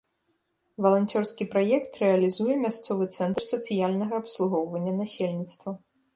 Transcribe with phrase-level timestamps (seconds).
[0.85, 5.71] Валанцёрскі праект рэалізуе мясцовы цэнтр сацыяльнага абслугоўвання насельніцтва.